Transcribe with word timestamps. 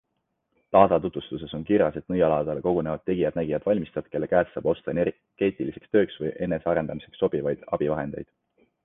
Laada 0.75 0.95
tutvustuses 1.01 1.51
on 1.57 1.65
kirjas, 1.65 1.99
et 1.99 2.07
Nõialaadale 2.13 2.63
kogunevad 2.67 3.03
tegijad-nägijad-valmistajad, 3.09 4.07
kelle 4.15 4.31
käest 4.31 4.55
saab 4.57 4.71
osta 4.73 4.95
energeetiliseks 4.97 5.93
tööks 5.97 6.19
või 6.23 6.33
enese 6.47 6.73
arendamiseks 6.73 7.23
sobivaid 7.27 7.69
abivahendeid. 7.79 8.33